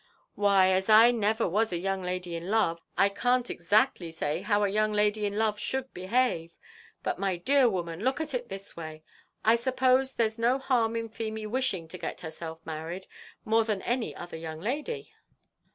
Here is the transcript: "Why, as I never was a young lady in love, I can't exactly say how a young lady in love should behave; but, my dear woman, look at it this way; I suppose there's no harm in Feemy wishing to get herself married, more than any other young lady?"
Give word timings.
"Why, 0.33 0.69
as 0.69 0.89
I 0.89 1.11
never 1.11 1.47
was 1.47 1.71
a 1.71 1.77
young 1.77 2.01
lady 2.01 2.35
in 2.35 2.49
love, 2.49 2.81
I 2.97 3.07
can't 3.07 3.47
exactly 3.51 4.09
say 4.09 4.41
how 4.41 4.63
a 4.63 4.67
young 4.67 4.93
lady 4.93 5.27
in 5.27 5.37
love 5.37 5.59
should 5.59 5.93
behave; 5.93 6.55
but, 7.03 7.19
my 7.19 7.37
dear 7.37 7.69
woman, 7.69 7.99
look 7.99 8.19
at 8.19 8.33
it 8.33 8.49
this 8.49 8.75
way; 8.75 9.03
I 9.45 9.55
suppose 9.55 10.15
there's 10.15 10.39
no 10.39 10.57
harm 10.57 10.95
in 10.95 11.07
Feemy 11.07 11.45
wishing 11.45 11.87
to 11.89 11.99
get 11.99 12.21
herself 12.21 12.65
married, 12.65 13.05
more 13.45 13.63
than 13.63 13.83
any 13.83 14.15
other 14.15 14.37
young 14.37 14.59
lady?" 14.59 15.13